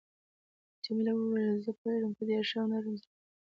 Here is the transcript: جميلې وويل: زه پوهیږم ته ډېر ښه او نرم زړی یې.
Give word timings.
جميلې 0.83 1.13
وويل: 1.15 1.55
زه 1.65 1.71
پوهیږم 1.79 2.11
ته 2.17 2.21
ډېر 2.29 2.43
ښه 2.49 2.57
او 2.61 2.67
نرم 2.71 2.95
زړی 3.01 3.09
یې. 3.15 3.19